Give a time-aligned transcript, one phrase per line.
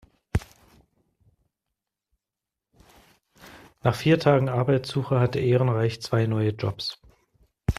[3.83, 6.99] Nach vier Tagen Arbeitssuche hatte Ehrenreich zwei neue Jobs.